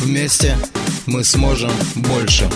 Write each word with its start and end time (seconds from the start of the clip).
Вместе 0.00 0.56
мы 1.06 1.22
сможем 1.24 1.70
больше. 1.94 2.48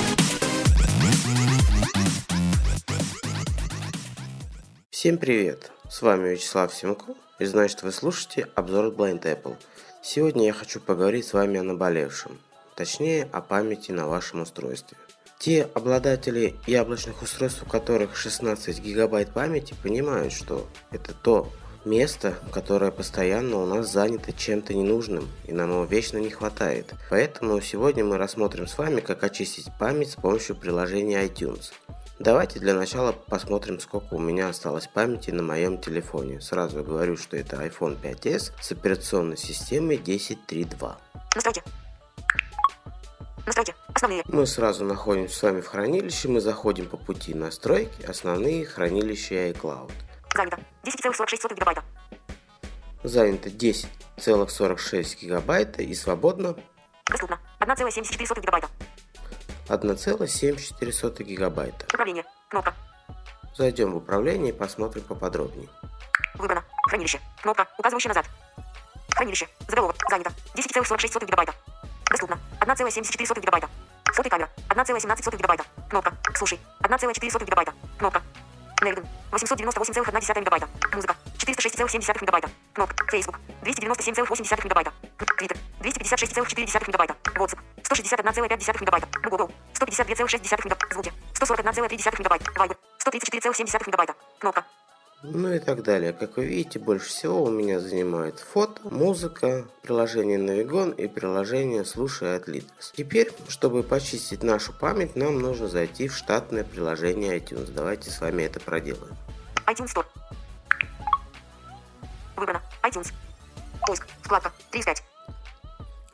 Всем 4.88 5.18
привет! 5.18 5.70
С 5.90 6.00
вами 6.00 6.30
Вячеслав 6.30 6.74
Симко, 6.74 7.12
и 7.38 7.44
значит 7.44 7.82
вы 7.82 7.92
слушаете 7.92 8.48
обзор 8.54 8.86
Blind 8.86 9.24
Apple. 9.24 9.56
Сегодня 10.02 10.46
я 10.46 10.52
хочу 10.54 10.80
поговорить 10.80 11.26
с 11.26 11.34
вами 11.34 11.60
о 11.60 11.62
наболевшем, 11.62 12.40
точнее 12.76 13.28
о 13.30 13.42
памяти 13.42 13.92
на 13.92 14.06
вашем 14.06 14.40
устройстве. 14.40 14.96
Те 15.38 15.68
обладатели 15.74 16.56
яблочных 16.66 17.20
устройств, 17.20 17.62
у 17.62 17.66
которых 17.66 18.16
16 18.16 18.80
гигабайт 18.80 19.34
памяти, 19.34 19.74
понимают, 19.82 20.32
что 20.32 20.66
это 20.90 21.12
то 21.12 21.52
место, 21.84 22.34
которое 22.52 22.90
постоянно 22.90 23.56
у 23.56 23.66
нас 23.66 23.90
занято 23.90 24.32
чем-то 24.32 24.74
ненужным, 24.74 25.28
и 25.46 25.52
нам 25.52 25.70
его 25.70 25.84
вечно 25.84 26.18
не 26.18 26.30
хватает. 26.30 26.94
Поэтому 27.10 27.60
сегодня 27.60 28.04
мы 28.04 28.18
рассмотрим 28.18 28.66
с 28.66 28.78
вами, 28.78 29.00
как 29.00 29.24
очистить 29.24 29.70
память 29.78 30.10
с 30.10 30.16
помощью 30.16 30.56
приложения 30.56 31.24
iTunes. 31.24 31.72
Давайте 32.20 32.60
для 32.60 32.74
начала 32.74 33.12
посмотрим, 33.12 33.80
сколько 33.80 34.14
у 34.14 34.20
меня 34.20 34.48
осталось 34.48 34.86
памяти 34.86 35.32
на 35.32 35.42
моем 35.42 35.78
телефоне. 35.78 36.40
Сразу 36.40 36.84
говорю, 36.84 37.16
что 37.16 37.36
это 37.36 37.56
iPhone 37.56 38.00
5s 38.00 38.52
с 38.60 38.72
операционной 38.72 39.36
системой 39.36 39.96
10.3.2. 39.96 40.94
Настройки. 41.34 41.62
Настройки. 43.46 43.74
Основные. 43.92 44.22
Мы 44.28 44.46
сразу 44.46 44.84
находимся 44.84 45.36
с 45.36 45.42
вами 45.42 45.60
в 45.60 45.66
хранилище, 45.66 46.28
мы 46.28 46.40
заходим 46.40 46.86
по 46.88 46.96
пути 46.96 47.34
настройки, 47.34 48.04
основные 48.06 48.64
хранилища 48.64 49.50
iCloud. 49.50 49.90
Занято. 50.34 50.58
10,46 50.84 51.54
гигабайта. 51.54 51.82
Занято 53.04 53.48
10,46 53.48 55.20
гигабайта 55.20 55.82
и 55.82 55.94
свободно 55.94 56.54
Доступно. 57.10 57.38
1,74 57.60 58.40
гигабайта. 58.40 58.68
1,74 59.68 61.22
гигабайта. 61.22 61.86
Управление. 61.86 62.24
Кнопка. 62.48 62.74
Зайдем 63.56 63.92
в 63.92 63.96
управление 63.96 64.52
и 64.52 64.56
посмотрим 64.56 65.02
поподробнее. 65.04 65.68
Выбрано. 66.34 66.64
Хранилище. 66.88 67.20
Кнопка, 67.42 67.68
указывающая 67.78 68.08
назад. 68.08 68.26
Хранилище. 69.14 69.48
Заголовок. 69.68 69.96
Занято. 70.10 70.30
10,46 70.54 71.24
гигабайта. 71.24 71.54
Доступно. 72.10 72.38
1,74 72.60 73.40
гигабайта. 73.40 73.68
Фото 74.12 74.28
и 74.28 74.30
камера. 74.30 74.48
1,17 74.68 75.36
гигабайта. 75.36 75.64
Кнопка. 75.90 76.12
Слушай. 76.34 76.58
1,4 76.82 77.44
гигабайта. 77.44 77.72
Кнопка. 77.98 78.22
Нельден. 78.84 79.06
898,1 79.32 80.40
гигабайта. 80.40 80.68
Музыка. 80.92 81.16
406,7 81.38 82.20
мегабайта. 82.20 82.50
Кнопка. 82.74 82.94
Facebook. 83.10 83.38
297,8 83.62 84.64
мегабайта. 84.64 84.92
Твиттер. 85.38 85.56
256,4 85.80 86.88
мегабайта. 86.88 87.16
WhatsApp. 87.34 87.58
161,5 87.82 88.80
мегабайта. 88.80 89.08
Google. 89.24 89.50
152,6 89.72 90.64
мегабайта. 90.64 90.86
Звуки. 90.92 91.12
141,3 91.32 92.18
мегабайта. 92.18 92.44
Viber. 92.52 92.76
134,7 92.98 93.86
мегабайта. 93.86 94.14
Кнопка. 94.38 94.64
Ну 95.26 95.54
и 95.54 95.58
так 95.58 95.82
далее. 95.82 96.12
Как 96.12 96.36
вы 96.36 96.44
видите, 96.44 96.78
больше 96.78 97.08
всего 97.08 97.44
у 97.44 97.50
меня 97.50 97.80
занимает 97.80 98.38
фото, 98.38 98.82
музыка, 98.90 99.66
приложение 99.80 100.38
Navigon 100.38 100.94
и 100.94 101.08
приложение 101.08 101.86
Слушай 101.86 102.36
от 102.36 102.46
Linux. 102.46 102.92
Теперь, 102.92 103.32
чтобы 103.48 103.82
почистить 103.82 104.42
нашу 104.42 104.74
память, 104.74 105.16
нам 105.16 105.38
нужно 105.40 105.68
зайти 105.68 106.08
в 106.08 106.14
штатное 106.16 106.62
приложение 106.62 107.38
iTunes. 107.38 107.72
Давайте 107.72 108.10
с 108.10 108.20
вами 108.20 108.42
это 108.42 108.60
проделаем. 108.60 109.16
iTunes 109.66 109.94
Store. 109.94 110.04
Выбрано. 112.36 112.60
iTunes. 112.82 113.10
Поиск. 113.86 114.06
Вкладка. 114.22 114.52
3 114.72 114.80
из 114.80 114.84
5. 114.84 115.13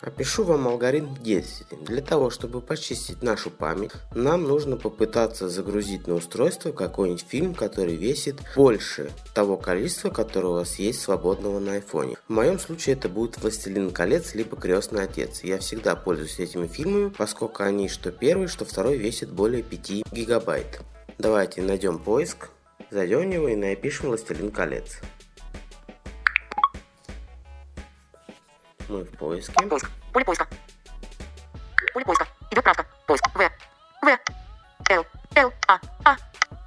Опишу 0.03 0.45
вам 0.45 0.67
алгоритм 0.67 1.15
действий. 1.17 1.67
Для 1.83 2.01
того, 2.01 2.31
чтобы 2.31 2.63
почистить 2.63 3.23
нашу 3.23 3.51
память, 3.51 3.91
нам 4.15 4.45
нужно 4.45 4.79
попытаться 4.79 5.51
загрузить 5.51 6.07
на 6.07 6.15
устройство 6.15 6.73
какой-нибудь 6.73 7.27
фильм, 7.29 7.55
который 7.55 7.97
весит 7.97 8.37
больше 8.57 9.11
того 9.35 9.59
количества, 9.59 10.09
которое 10.09 10.49
у 10.49 10.53
вас 10.55 10.79
есть 10.79 11.03
свободного 11.03 11.59
на 11.59 11.75
айфоне. 11.75 12.17
В 12.29 12.33
моем 12.33 12.59
случае 12.59 12.97
это 12.97 13.11
будет 13.11 13.37
«Властелин 13.37 13.91
колец» 13.91 14.35
либо 14.35 14.57
«Крестный 14.57 15.03
отец». 15.03 15.45
Я 15.45 15.59
всегда 15.59 15.97
пользуюсь 15.97 16.39
этими 16.39 16.67
фильмами, 16.67 17.11
поскольку 17.11 17.63
они 17.63 17.91
что 17.91 18.11
первый, 18.11 18.49
что 18.49 18.65
второй 18.65 18.97
весят 18.97 19.31
более 19.31 19.63
5 19.63 20.11
гигабайт. 20.13 20.81
Давайте 21.19 21.61
найдем 21.61 21.99
поиск, 21.99 22.49
зайдем 22.91 23.21
в 23.21 23.25
него 23.27 23.49
и 23.49 23.55
напишем 23.55 24.09
«Властелин 24.09 24.51
колец». 24.51 25.01
Мы 28.91 29.05
в 29.05 29.11
поиске. 29.17 29.53
Поиск. 29.69 29.89
Поле 30.13 30.25
поиска. 30.25 30.49
Поле 31.95 32.05
поиска. 32.05 32.27
Идет 32.51 32.65
правка. 32.65 32.85
Поиск. 33.07 33.25
В. 33.33 33.39
В. 33.39 34.19
Л. 34.91 35.07
Л. 35.37 35.53
А. 35.69 35.79
А. 36.05 36.17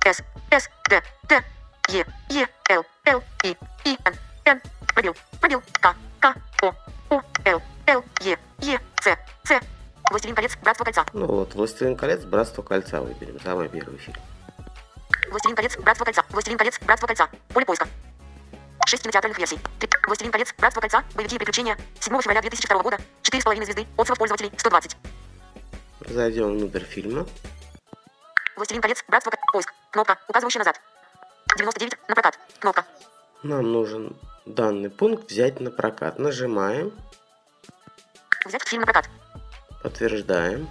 С. 0.06 0.23
С. 0.50 0.69
Д. 0.89 1.03
Д. 1.28 1.44
Е. 1.89 2.06
Е. 2.29 2.47
Л. 2.69 2.85
Л. 3.06 3.23
И. 3.44 3.57
И. 3.84 3.97
Н. 4.06 4.13
Н. 4.45 4.61
Пробел. 4.94 5.13
Пробел. 5.41 5.61
К. 5.81 5.94
К. 6.22 6.35
О. 6.61 6.73
О. 7.09 7.22
Л. 7.44 7.61
Л. 7.88 8.03
Е. 8.22 8.38
Е. 8.59 8.79
С. 9.01 9.17
С. 9.44 9.59
Властелин 10.09 10.35
колец. 10.35 10.55
Братство 10.61 10.85
кольца. 10.85 11.05
Ну 11.11 11.25
вот, 11.25 11.53
«Властелин 11.55 11.97
колец. 11.97 12.23
Братство 12.23 12.61
кольца» 12.61 13.01
выберем. 13.01 13.38
Самый 13.41 13.67
первый 13.67 13.97
фильм. 13.97 14.16
Властелин 15.29 15.57
колец. 15.57 15.78
Братство 15.78 16.05
кольца. 16.05 16.23
Властелин 16.29 16.57
колец. 16.57 16.79
Братство 16.79 17.07
кольца. 17.07 17.28
Поле 17.50 17.66
поиска. 17.66 17.88
6 18.94 19.02
кинотеатральных 19.04 19.40
версий. 19.40 19.59
Три. 19.80 19.90
Властелин 20.06 20.31
колец. 20.31 20.54
Братство 20.59 20.80
кольца. 20.80 21.04
Боевики 21.16 21.36
и 21.36 21.40
приключения. 21.40 21.76
7 22.00 22.22
февраля 22.22 22.42
2002 22.42 22.84
года. 22.84 22.98
4,5 23.24 23.66
звезды. 23.66 23.88
Отзывов 23.98 24.20
пользователей. 24.20 24.52
120. 24.56 24.98
Зайдем 26.09 26.52
внутрь 26.52 26.84
фильма. 26.84 27.26
Властелин 28.56 28.84
колец. 28.84 29.03
Братство 29.08 29.32
кольца. 29.32 29.46
Поиск. 29.52 29.74
Кнопка, 29.90 30.20
указывающая 30.28 30.59
назад. 30.59 30.80
99. 31.58 31.98
На 32.08 32.14
прокат. 32.14 32.40
Кнопка. 32.59 32.86
Нам 33.42 33.72
нужен 33.72 34.16
данный 34.46 34.92
пункт 34.92 35.32
взять 35.32 35.59
на 35.59 35.72
прокат. 35.72 36.20
Нажимаем, 36.20 36.92
Взять 38.46 38.62
фильм 38.68 38.82
на 38.82 38.86
прокат. 38.86 39.09
подтверждаем. 39.82 40.70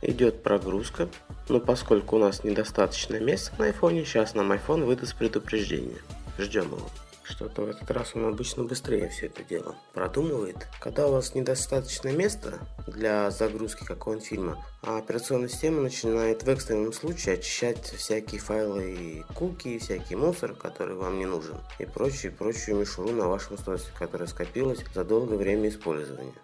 Идет 0.00 0.42
прогрузка. 0.42 1.08
Но 1.48 1.60
поскольку 1.60 2.16
у 2.16 2.18
нас 2.18 2.42
недостаточно 2.42 3.20
места 3.20 3.52
на 3.58 3.66
айфоне, 3.66 4.04
сейчас 4.04 4.34
нам 4.34 4.50
iPhone 4.50 4.84
выдаст 4.84 5.14
предупреждение. 5.16 5.98
Ждем 6.38 6.64
его. 6.64 6.88
Что-то 7.24 7.62
в 7.62 7.68
этот 7.68 7.90
раз 7.90 8.12
он 8.14 8.26
обычно 8.26 8.64
быстрее 8.64 9.08
все 9.08 9.26
это 9.26 9.44
дело 9.44 9.76
продумывает. 9.94 10.66
Когда 10.80 11.06
у 11.06 11.12
вас 11.12 11.34
недостаточно 11.34 12.08
места 12.08 12.58
для 12.86 13.30
загрузки 13.30 13.84
какого-нибудь 13.84 14.26
фильма, 14.26 14.66
а 14.82 14.98
операционная 14.98 15.48
система 15.48 15.82
начинает 15.82 16.42
в 16.42 16.48
экстренном 16.48 16.92
случае 16.92 17.34
очищать 17.34 17.86
всякие 17.86 18.40
файлы 18.40 18.92
и 18.92 19.22
куки, 19.34 19.68
и 19.68 19.78
всякий 19.78 20.16
мусор, 20.16 20.54
который 20.54 20.96
вам 20.96 21.18
не 21.18 21.26
нужен, 21.26 21.56
и 21.78 21.86
прочую, 21.86 22.32
прочую 22.32 22.78
мишуру 22.78 23.10
на 23.12 23.28
вашем 23.28 23.54
устройстве, 23.54 23.92
которая 23.96 24.28
скопилась 24.28 24.84
за 24.92 25.04
долгое 25.04 25.36
время 25.36 25.68
использования. 25.68 26.34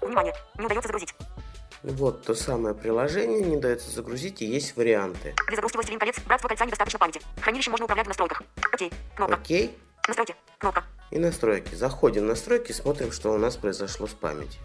Внимание. 0.00 0.34
Не 0.56 0.66
удается 0.66 0.88
загрузить. 0.88 1.14
Вот 1.82 2.24
то 2.24 2.34
самое 2.34 2.74
приложение 2.74 3.40
не 3.40 3.56
дается 3.56 3.90
загрузить 3.90 4.42
и 4.42 4.46
есть 4.46 4.76
варианты. 4.76 5.34
Для 5.46 5.56
загрузки 5.56 5.76
Властелин 5.76 6.00
колец. 6.00 6.18
Братство 6.26 6.48
кольца 6.48 6.64
недостаточно 6.64 6.98
памяти. 6.98 7.20
Хранилище 7.40 7.70
можно 7.70 7.84
управлять 7.84 8.06
в 8.06 8.08
настройках. 8.08 8.42
Окей. 8.72 8.92
Кнопка. 9.14 9.36
Окей. 9.36 9.78
Настройки. 10.08 10.34
Кнопка. 10.58 10.84
И 11.10 11.18
настройки. 11.18 11.74
Заходим 11.74 12.24
в 12.24 12.26
настройки, 12.26 12.72
смотрим, 12.72 13.12
что 13.12 13.32
у 13.32 13.38
нас 13.38 13.56
произошло 13.56 14.06
с 14.08 14.12
памятью. 14.12 14.60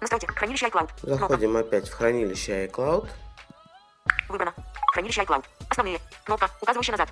Настройки. 0.00 0.26
Хранилище 0.26 0.66
iCloud. 0.66 0.88
Кнопка. 1.00 1.28
Заходим 1.28 1.56
опять 1.56 1.88
в 1.88 1.92
хранилище 1.92 2.66
iCloud. 2.66 3.08
Выбрано. 4.28 4.54
Хранилище 4.92 5.22
iCloud. 5.22 5.44
Основные. 5.68 6.00
Кнопка, 6.24 6.48
указывающая 6.62 6.92
назад. 6.92 7.10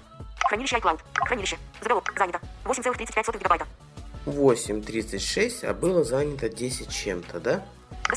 Хранилище 0.48 0.76
iCloud. 0.76 1.00
Хранилище. 1.14 1.58
Заголовок. 1.80 2.10
Занято. 2.16 2.40
8,35 2.64 3.38
гигабайта. 3.38 3.66
8.36, 4.26 5.64
а 5.66 5.74
было 5.74 6.04
занято 6.04 6.48
10 6.48 6.88
чем-то, 6.88 7.40
да? 7.40 7.66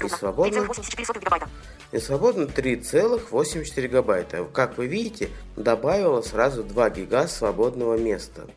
И 0.04 0.08
свободно, 0.08 0.60
3,84 0.60 1.20
гигабайта. 1.20 1.50
и 1.92 2.00
свободно 2.00 2.44
3,84 2.44 3.82
гигабайта. 3.82 4.44
Как 4.46 4.78
вы 4.78 4.88
видите, 4.88 5.30
добавило 5.56 6.22
сразу 6.22 6.64
2 6.64 6.90
гига 6.92 7.28
свободного 7.28 7.98
места. 7.98 8.48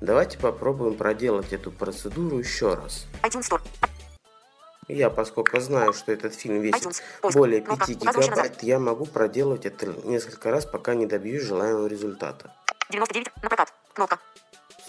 Давайте 0.00 0.38
попробуем 0.38 0.94
проделать 0.94 1.52
эту 1.52 1.70
процедуру 1.70 2.38
еще 2.38 2.74
раз. 2.74 3.06
Я, 4.88 5.10
поскольку 5.10 5.58
знаю, 5.60 5.92
что 5.92 6.12
этот 6.12 6.34
фильм 6.34 6.60
весит 6.60 7.02
более 7.34 7.60
Кнопка. 7.60 7.86
5 7.86 8.02
Указывающая 8.02 8.32
гигабайт, 8.32 8.62
я 8.62 8.78
могу 8.78 9.06
проделать 9.06 9.66
это 9.66 9.86
несколько 10.04 10.50
раз, 10.50 10.64
пока 10.64 10.94
не 10.94 11.06
добьюсь 11.06 11.42
желаемого 11.42 11.86
результата. 11.86 12.52
99. 12.90 13.28
На 13.42 13.48
прокат. 13.48 13.72
Кнопка. 13.94 14.18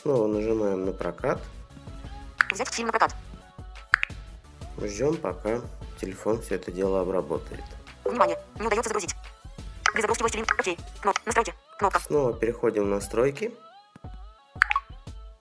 Снова 0.02 0.28
нажимаем 0.28 0.86
на 0.86 0.92
прокат. 0.92 1.40
Взять 2.58 2.74
фильм 2.74 2.88
на 2.88 2.92
прокат. 2.92 3.16
Ждем, 4.82 5.16
пока 5.18 5.62
телефон 6.02 6.42
все 6.42 6.56
это 6.56 6.72
дело 6.72 7.02
обработает. 7.02 7.64
Внимание. 8.04 8.36
Не 8.60 8.66
удается 8.66 8.90
загрузить. 8.90 9.16
Для 9.94 10.02
загрузки 10.02 10.24
властелин. 10.24 10.46
Окей. 10.58 10.80
Кноп. 11.00 11.20
Настройки. 11.24 11.54
Кнопка. 11.78 12.00
Снова 12.00 12.34
переходим 12.34 12.86
в 12.86 12.88
настройки. 12.88 13.54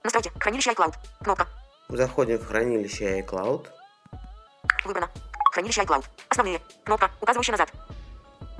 Настройки. 0.03 0.31
Хранилище 0.39 0.73
iCloud. 0.73 0.93
Кнопка. 1.23 1.47
Заходим 1.89 2.37
в 2.37 2.45
хранилище 2.45 3.21
iCloud. 3.21 3.67
Выбрано. 4.85 5.09
Хранилище 5.53 5.81
iCloud. 5.81 6.05
Основные. 6.29 6.61
Кнопка, 6.83 7.09
указывающая 7.19 7.53
назад. 7.53 7.71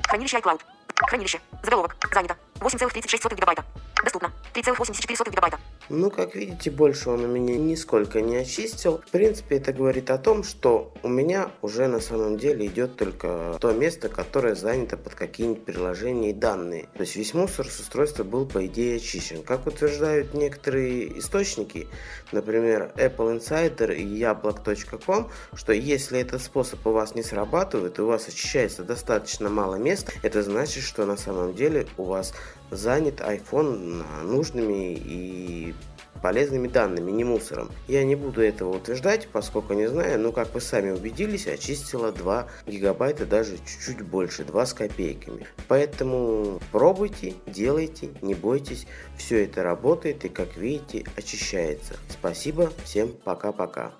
Хранилище 0.07 0.39
iCloud. 0.39 0.61
Хранилище. 0.95 1.39
Заголовок. 1.61 1.95
Занято. 2.11 2.35
8,36 2.55 3.35
гигабайта. 3.35 3.63
Доступно. 4.03 4.31
3,84 4.55 5.29
гигабайта. 5.29 5.59
Ну, 5.89 6.11
как 6.11 6.35
видите, 6.35 6.69
больше 6.69 7.09
он 7.09 7.23
у 7.23 7.27
меня 7.27 7.55
нисколько 7.57 8.19
не 8.19 8.35
очистил. 8.35 9.01
В 9.07 9.09
принципе, 9.09 9.55
это 9.55 9.71
говорит 9.71 10.09
о 10.09 10.17
том, 10.17 10.43
что 10.43 10.91
у 11.01 11.07
меня 11.07 11.51
уже 11.61 11.87
на 11.87 12.01
самом 12.01 12.37
деле 12.37 12.65
идет 12.65 12.97
только 12.97 13.57
то 13.61 13.71
место, 13.71 14.09
которое 14.09 14.55
занято 14.55 14.97
под 14.97 15.15
какие-нибудь 15.15 15.63
приложения 15.63 16.31
и 16.31 16.33
данные. 16.33 16.89
То 16.95 17.01
есть 17.01 17.15
весь 17.15 17.33
мусор 17.33 17.67
с 17.67 17.79
устройства 17.79 18.25
был, 18.25 18.45
по 18.45 18.65
идее, 18.65 18.97
очищен. 18.97 19.43
Как 19.43 19.65
утверждают 19.65 20.33
некоторые 20.33 21.19
источники, 21.19 21.87
например, 22.33 22.91
Apple 22.97 23.39
Insider 23.39 23.95
и 23.95 24.03
яблок.com, 24.03 25.29
что 25.53 25.71
если 25.71 26.19
этот 26.19 26.41
способ 26.41 26.85
у 26.85 26.91
вас 26.91 27.15
не 27.15 27.23
срабатывает 27.23 27.97
и 27.97 28.01
у 28.01 28.07
вас 28.07 28.27
очищается 28.27 28.83
достаточно 28.83 29.49
мало 29.49 29.75
места, 29.75 30.11
это 30.21 30.43
значит, 30.43 30.83
что 30.83 31.05
на 31.05 31.15
самом 31.15 31.53
деле 31.53 31.87
у 31.97 32.03
вас 32.03 32.33
занят 32.71 33.21
iPhone 33.21 34.03
нужными 34.23 34.93
и 34.93 35.73
полезными 36.21 36.67
данными, 36.67 37.11
не 37.11 37.23
мусором. 37.23 37.69
Я 37.87 38.03
не 38.03 38.15
буду 38.15 38.41
этого 38.41 38.75
утверждать, 38.75 39.27
поскольку 39.27 39.73
не 39.73 39.87
знаю, 39.87 40.19
но 40.19 40.31
как 40.31 40.53
вы 40.53 40.61
сами 40.61 40.91
убедились, 40.91 41.47
очистила 41.47 42.11
2 42.11 42.47
гигабайта, 42.65 43.25
даже 43.25 43.57
чуть-чуть 43.57 44.01
больше, 44.01 44.43
2 44.43 44.65
с 44.65 44.73
копейками. 44.73 45.45
Поэтому 45.67 46.59
пробуйте, 46.71 47.35
делайте, 47.45 48.09
не 48.21 48.33
бойтесь, 48.33 48.87
все 49.17 49.43
это 49.43 49.63
работает 49.63 50.25
и 50.25 50.29
как 50.29 50.57
видите 50.57 51.05
очищается. 51.15 51.95
Спасибо, 52.09 52.71
всем 52.83 53.09
пока-пока. 53.23 53.93